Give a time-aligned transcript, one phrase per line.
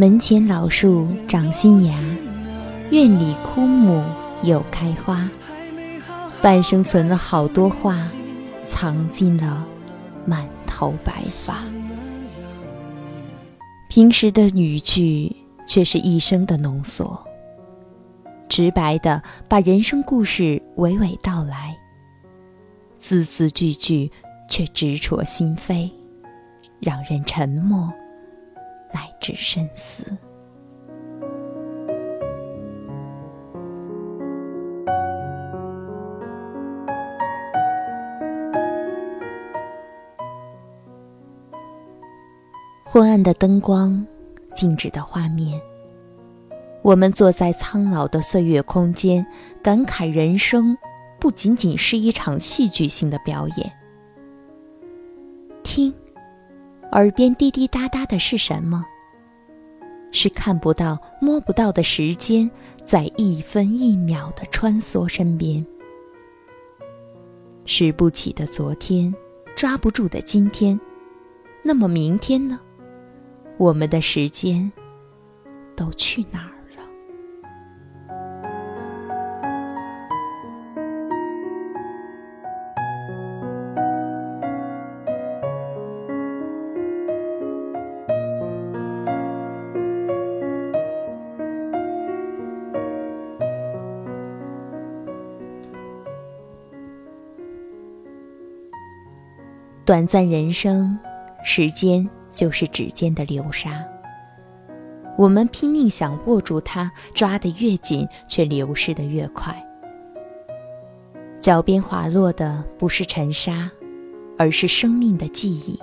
[0.00, 1.94] 门前老树长新芽，
[2.90, 4.02] 院里枯木
[4.42, 5.28] 又开花。
[6.40, 8.08] 半生存了好多话，
[8.66, 9.62] 藏进了
[10.24, 11.58] 满头白发。
[13.90, 17.22] 平时的语句却是一生的浓缩，
[18.48, 21.76] 直白的把人生故事娓娓道来，
[22.98, 24.10] 字字句句
[24.48, 25.90] 却直戳心扉，
[26.80, 27.92] 让人沉默。
[28.92, 30.04] 乃至深思。
[42.84, 44.04] 昏暗的灯光，
[44.54, 45.60] 静止的画面。
[46.82, 49.24] 我们坐在苍老的岁月空间，
[49.62, 50.76] 感慨人生
[51.20, 53.72] 不仅仅是一场戏剧性的表演。
[55.62, 55.94] 听。
[56.92, 58.84] 耳边滴滴答答的是什么？
[60.12, 62.50] 是看不到、摸不到的时间，
[62.84, 65.64] 在一分一秒的穿梭身边。
[67.64, 69.14] 拾不起的昨天，
[69.54, 70.78] 抓不住的今天，
[71.62, 72.58] 那么明天呢？
[73.56, 74.70] 我们的时间
[75.76, 76.59] 都去哪儿？
[99.90, 100.96] 短暂人生，
[101.42, 103.84] 时间就是指尖的流沙。
[105.18, 109.52] 我们拼命想握住它，抓得越紧，却流逝得越快。
[111.40, 113.68] 脚边滑落的不是尘沙，
[114.38, 115.76] 而是生命的记忆。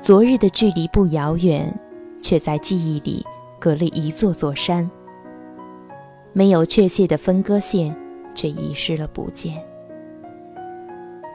[0.00, 1.72] 昨日的距离不遥远，
[2.20, 3.24] 却在记忆里
[3.60, 4.90] 隔了一座座山。
[6.32, 7.96] 没有确切的分割线，
[8.34, 9.64] 却遗失了不见。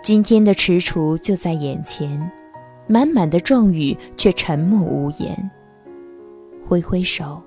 [0.08, 2.32] 今天的踟蹰就在眼前，
[2.88, 5.52] 满满的状语却沉默无言。
[6.66, 7.44] 挥挥手，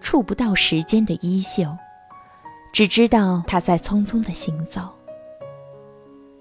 [0.00, 1.76] 触不到时间的衣袖，
[2.72, 4.80] 只知道他在匆匆的行走。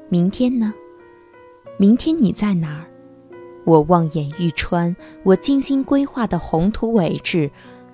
[0.07, 0.73] 明天呢？
[1.77, 2.85] 明天你在哪儿？
[3.65, 7.51] 我望眼欲穿，我精心规划的宏图伟志，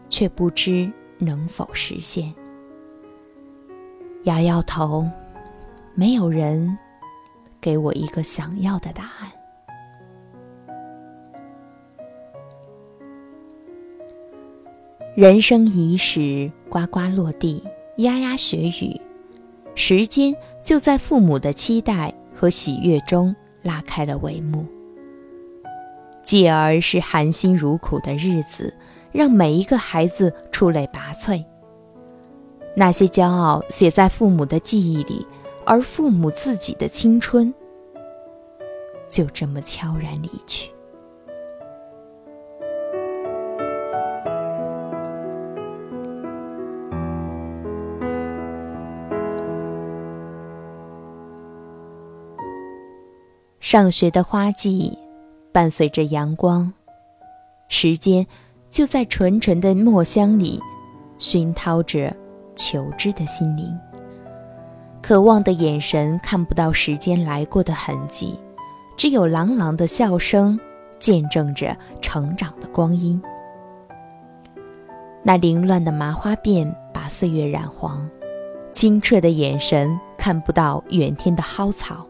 [0.08, 0.88] 却不知
[1.18, 2.32] 能否实现。
[4.26, 5.10] 摇摇头，
[5.96, 6.78] 没有人。
[7.66, 9.32] 给我一个想要的答案。
[15.16, 17.64] 人生伊始，呱呱落地，
[17.98, 19.02] 呀呀学语，
[19.74, 20.32] 时间
[20.62, 24.64] 就在父母的期待和喜悦中拉开了帷幕。
[26.24, 28.72] 继而是含辛茹苦的日子，
[29.12, 31.44] 让每一个孩子出类拔萃。
[32.76, 35.26] 那些骄傲写在父母的记忆里。
[35.66, 37.52] 而父母自己的青春，
[39.10, 40.72] 就这么悄然离去。
[53.60, 54.96] 上学的花季，
[55.52, 56.72] 伴随着阳光，
[57.68, 58.26] 时间
[58.70, 60.62] 就在纯纯的墨香里
[61.18, 62.16] 熏陶着
[62.56, 63.76] 求知的心灵。
[65.08, 68.40] 渴望的眼神看不到时间来过的痕迹，
[68.98, 70.60] 只有朗朗的笑声
[70.98, 73.22] 见证着成长的光阴。
[75.22, 78.10] 那凌乱的麻花辫把岁月染黄，
[78.74, 82.04] 清澈的眼神看不到远天的蒿草。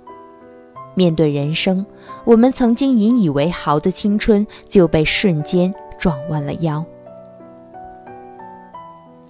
[0.93, 1.85] 面对人生，
[2.23, 6.81] 我们曾经引以为豪的青春就被瞬间撞弯了腰。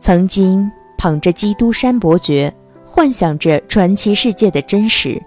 [0.03, 2.53] 曾经捧着基督山伯爵。
[2.95, 5.21] 幻想着传奇世界的真实。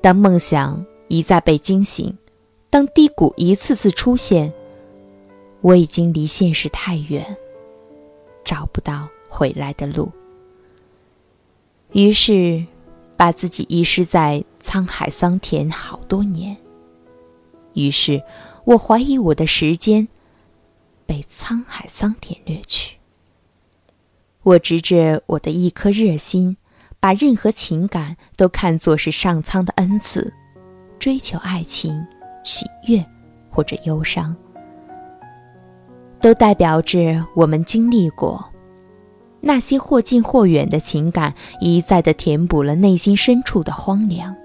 [0.00, 2.16] 当梦想一再被惊醒，
[2.70, 4.52] 当低谷一次次出现，
[5.62, 7.36] 我已经离现实太远，
[8.44, 10.08] 找不到回来的路。
[11.90, 12.64] 于是，
[13.16, 16.56] 把自己遗失在沧海桑田好多年。
[17.72, 18.22] 于是
[18.64, 20.06] 我怀疑我的时间，
[21.04, 22.96] 被沧海桑田掠去。
[24.44, 26.54] 我执着我的一颗热心，
[27.00, 30.30] 把任何情感都看作是上苍的恩赐，
[30.98, 32.06] 追求爱情、
[32.44, 33.02] 喜悦
[33.48, 34.36] 或者忧伤，
[36.20, 38.44] 都代表着我们经历过
[39.40, 44.36] 那些或近或远的情感，一再的填补了内心深处的荒凉。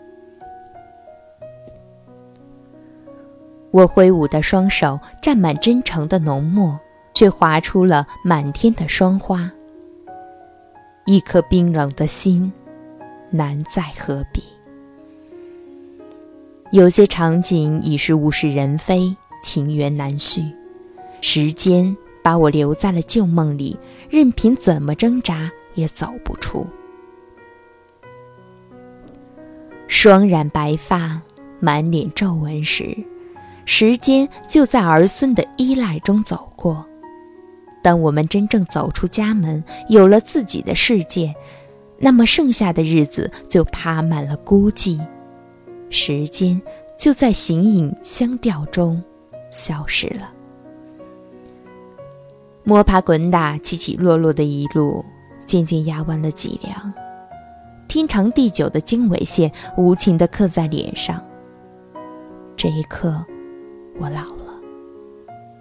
[3.71, 6.79] 我挥舞的双手沾满真诚的浓墨，
[7.13, 9.51] 却划出了满天的霜花。
[11.05, 12.51] 一颗冰冷的心，
[13.31, 14.43] 难再何比？
[16.71, 20.43] 有些场景已是物是人非，情缘难续。
[21.21, 23.77] 时间把我留在了旧梦里，
[24.09, 26.65] 任凭怎么挣扎也走不出。
[29.87, 31.19] 双染白发，
[31.59, 32.95] 满脸皱纹时。
[33.65, 36.85] 时间就在儿孙的依赖中走过。
[37.81, 41.33] 当我们真正走出家门，有了自己的世界，
[41.97, 44.99] 那么剩下的日子就爬满了孤寂。
[45.89, 46.61] 时间
[46.97, 49.01] 就在形影相吊中
[49.51, 50.31] 消失了。
[52.63, 55.03] 摸爬滚打、起起落落的一路，
[55.45, 56.93] 渐渐压弯了脊梁。
[57.87, 61.19] 天长地久的经纬线无情地刻在脸上。
[62.55, 63.25] 这一刻。
[64.01, 64.57] 我老了，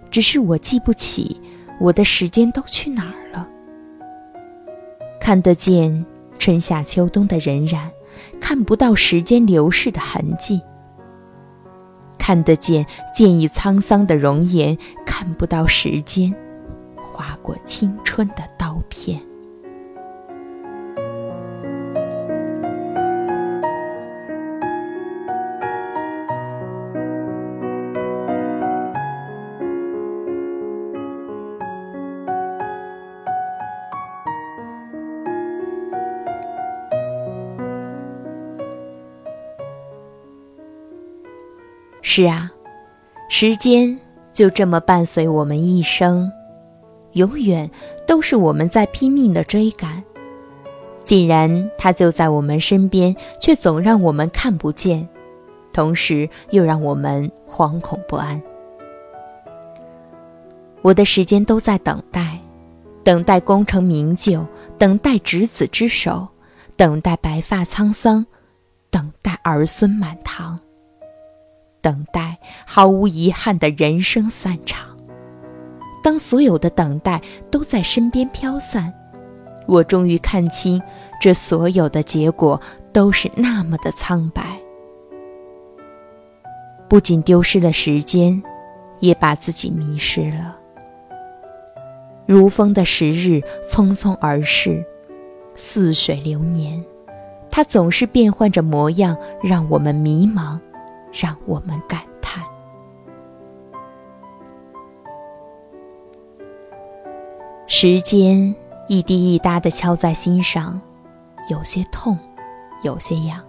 [0.09, 1.41] 只是我记不起
[1.79, 3.47] 我的时间都去哪儿了。
[5.19, 6.05] 看得见
[6.37, 7.89] 春夏秋冬的荏苒，
[8.39, 10.59] 看不到时间流逝的痕迹；
[12.17, 12.85] 看得见
[13.15, 16.33] 渐已沧桑的容颜，看不到时间
[16.95, 19.19] 划过青春的刀片。
[42.11, 42.51] 是啊，
[43.29, 43.95] 时间
[44.33, 46.27] 就这么伴随我们一生，
[47.11, 47.69] 永远
[48.07, 50.03] 都是我们在拼命的追赶。
[51.05, 55.07] 既然它就在我们身边，却总让我们看不见，
[55.71, 58.41] 同时又让我们惶恐不安。
[60.81, 62.39] 我的时间都在等待，
[63.03, 64.43] 等待功成名就，
[64.79, 66.27] 等待执子之手，
[66.75, 68.25] 等待白发苍苍，
[68.89, 70.59] 等待儿孙满堂。
[71.89, 72.37] 等待
[72.67, 74.95] 毫无遗憾的人生散场。
[76.03, 77.19] 当所有的等待
[77.49, 78.93] 都在身边飘散，
[79.65, 80.79] 我终于看清，
[81.19, 82.61] 这所有的结果
[82.93, 84.43] 都是那么的苍白。
[86.87, 88.39] 不仅丢失了时间，
[88.99, 90.55] 也把自己迷失了。
[92.27, 94.85] 如风的时日匆匆而逝，
[95.55, 96.85] 似水流年，
[97.49, 100.59] 它总是变换着模样，让我们迷茫。
[101.11, 102.43] 让我们感叹，
[107.67, 108.55] 时间
[108.87, 110.79] 一滴一答的敲在心上，
[111.49, 112.17] 有些痛，
[112.83, 113.43] 有些痒。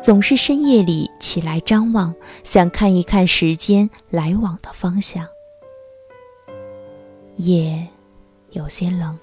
[0.00, 5.24] 总是深夜里起来张望，想看一看时间来往的方向。
[7.36, 7.86] 夜
[8.50, 9.16] 有些冷，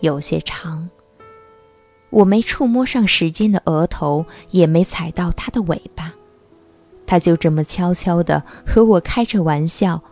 [0.00, 0.88] 有些长。
[2.10, 6.12] 我没触摸上时间的额头，也没踩到它的尾巴，
[7.06, 10.02] 它就这么悄悄地和我开着玩笑，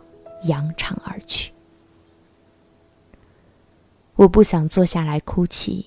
[0.43, 1.51] 扬长而去。
[4.15, 5.85] 我不想坐下来哭泣，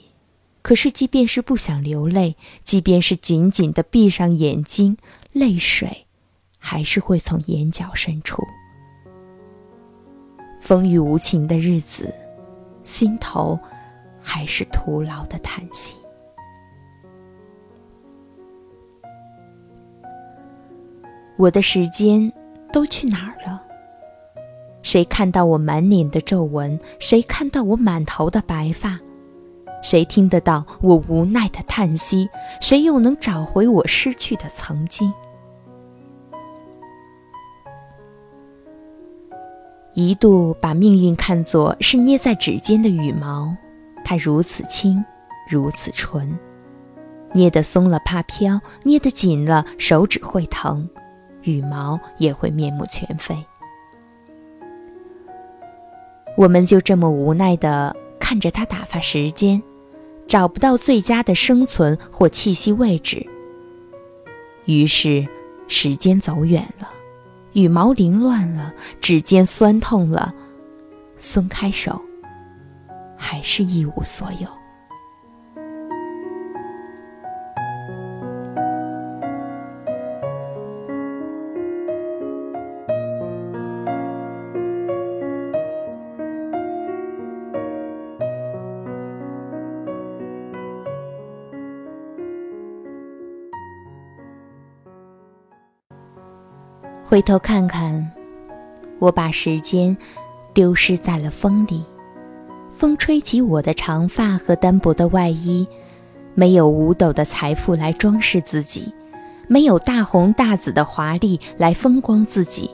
[0.60, 4.96] 可是即便是不想流泪，即便是紧紧地闭上眼睛，
[5.32, 6.06] 泪水
[6.58, 8.42] 还是会从眼角渗出。
[10.60, 12.14] 风雨无情的日子，
[12.84, 13.58] 心头
[14.22, 15.94] 还是徒劳的叹息。
[21.36, 22.32] 我的时间
[22.72, 23.60] 都去哪儿了？
[24.82, 26.78] 谁看到我满脸的皱纹？
[26.98, 28.98] 谁看到我满头的白发？
[29.82, 32.28] 谁听得到我无奈的叹息？
[32.60, 35.12] 谁又能找回我失去的曾经？
[39.94, 43.54] 一度把命运看作是捏在指尖的羽毛，
[44.04, 45.04] 它如此轻，
[45.48, 46.38] 如此纯，
[47.32, 50.88] 捏得松了怕飘，捏得紧了手指会疼。
[51.42, 53.36] 羽毛也会面目全非，
[56.36, 59.62] 我们就这么无奈的看着他打发时间，
[60.26, 63.26] 找不到最佳的生存或栖息位置。
[64.66, 65.26] 于是，
[65.66, 66.88] 时间走远了，
[67.52, 70.32] 羽毛凌乱了，指尖酸痛了，
[71.18, 72.00] 松开手，
[73.16, 74.61] 还是一无所有。
[97.12, 98.10] 回头看看，
[98.98, 99.94] 我把时间
[100.54, 101.84] 丢失在了风里。
[102.74, 105.68] 风吹起我的长发和单薄的外衣，
[106.32, 108.90] 没有五斗的财富来装饰自己，
[109.46, 112.70] 没有大红大紫的华丽来风光自己。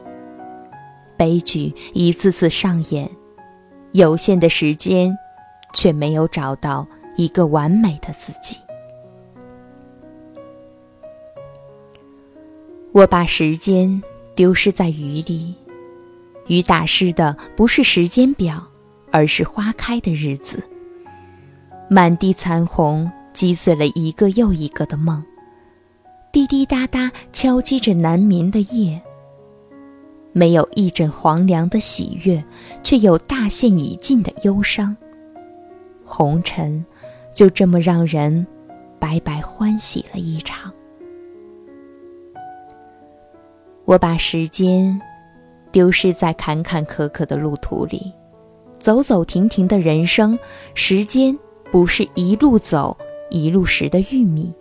[1.16, 3.10] 悲剧一次次上演，
[3.90, 5.18] 有限的时间，
[5.74, 8.56] 却没有找到一个完美的自己。
[12.92, 14.00] 我把时间。
[14.38, 15.52] 丢失在雨里，
[16.46, 18.64] 雨打湿的不是时间表，
[19.10, 20.62] 而是花开的日子。
[21.90, 25.20] 满地残红击碎了一个又一个的梦，
[26.30, 29.02] 滴滴答答敲击着难眠的夜。
[30.32, 32.40] 没有一枕黄粱的喜悦，
[32.84, 34.96] 却有大限已尽的忧伤。
[36.04, 36.86] 红尘，
[37.34, 38.46] 就这么让人
[39.00, 40.72] 白白欢喜了一场。
[43.88, 45.00] 我把时间
[45.72, 48.12] 丢失在坎坎坷坷的路途里，
[48.78, 50.38] 走走停停的人生，
[50.74, 51.34] 时间
[51.72, 52.94] 不是一路走
[53.30, 54.54] 一路拾的玉米，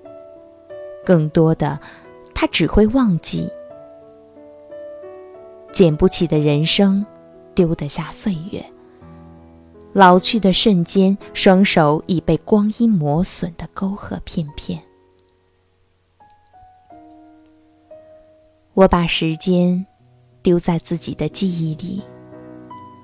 [1.03, 1.77] 更多的，
[2.33, 3.51] 它只会忘记。
[5.73, 7.05] 捡不起的人生，
[7.53, 8.65] 丢得下岁月。
[9.91, 14.81] 老去的瞬间，双手已被光阴磨损的沟壑片片。
[18.77, 19.83] 我把时间
[20.43, 21.99] 丢在自己的记忆里，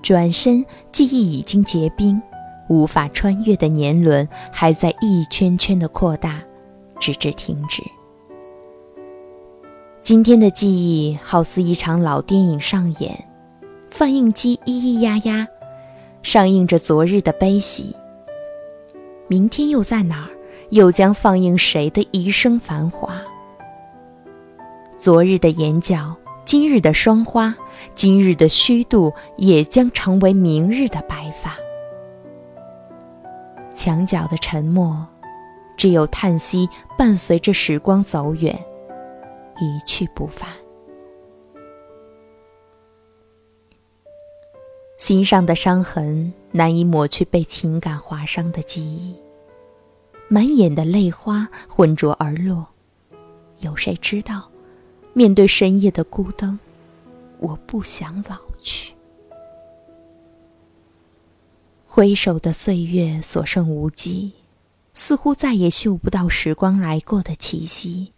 [0.04, 2.22] 转身，记忆已经结冰，
[2.70, 6.44] 无法穿越的年轮还在一圈圈的扩大，
[7.00, 7.82] 直至停止。
[10.04, 13.28] 今天的记忆好似一场老电影上演，
[13.90, 15.48] 放映机咿咿呀呀，
[16.22, 17.96] 上映着昨日的悲喜。
[19.28, 20.30] 明天又在哪儿？
[20.70, 23.20] 又将放映谁的一生繁华？
[25.04, 27.54] 昨日的眼角，今日的霜花，
[27.94, 31.58] 今日的虚度，也将成为明日的白发。
[33.76, 35.06] 墙角的沉默，
[35.76, 38.58] 只有叹息伴随着时光走远，
[39.60, 40.48] 一去不返。
[44.98, 49.14] 心上的伤痕难以抹去被情感划伤的记忆，
[50.30, 52.66] 满眼的泪花浑浊而落，
[53.60, 54.50] 有谁知道？
[55.14, 56.58] 面对深夜的孤灯，
[57.38, 58.94] 我不想老去。
[61.86, 64.32] 挥手的岁月所剩无几，
[64.96, 68.12] 似乎再也嗅不到时光来过的气息。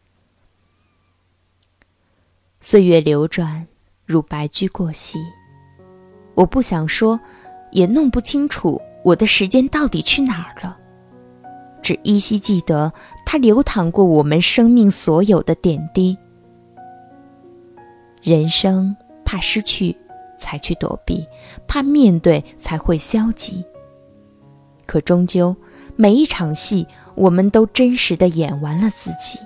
[2.61, 3.67] 岁月流转，
[4.05, 5.19] 如白驹过隙。
[6.35, 7.19] 我不想说，
[7.71, 10.79] 也弄不清楚我的时间到底去哪儿了。
[11.83, 12.91] 只依稀记得，
[13.25, 16.17] 它流淌过我们生命所有的点滴。
[18.25, 19.95] 人生怕失去，
[20.39, 21.23] 才去躲避；
[21.67, 23.63] 怕面对，才会消极。
[24.87, 25.55] 可终究，
[25.95, 29.37] 每一场戏，我们都真实的演完了自己。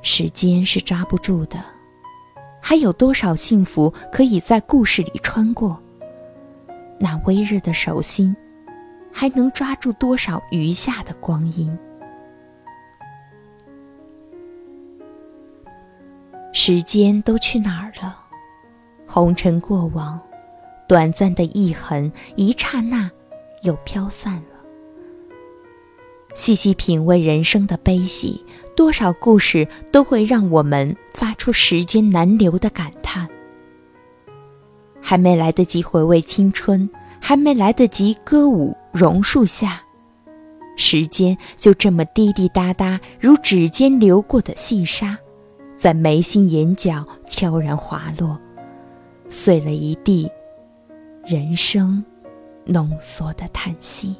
[0.00, 1.58] 时间是抓不住的，
[2.60, 5.76] 还有多少幸福可以在故事里穿过？
[7.00, 8.36] 那微热的手心，
[9.12, 11.76] 还能抓住多少余下的光阴？
[16.64, 18.16] 时间都去哪儿了？
[19.04, 20.16] 红尘过往，
[20.88, 23.10] 短暂的一痕，一刹那，
[23.62, 24.60] 又飘散了。
[26.36, 33.28] 细细品味人生的悲喜，多少故事都会让我们发出时间难留的感叹。
[35.00, 36.88] 还没来得及回味青春，
[37.20, 39.82] 还没来得及歌舞榕树下，
[40.76, 45.18] 时间就这么滴滴答答，如指尖流过的细沙。
[45.82, 48.38] 在眉心眼角悄然滑落，
[49.28, 50.30] 碎了一地
[51.24, 52.04] 人生
[52.64, 54.14] 浓缩的叹息。